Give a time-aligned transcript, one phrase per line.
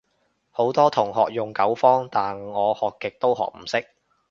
[0.49, 3.87] 好多同學用九方，但我學極都學唔識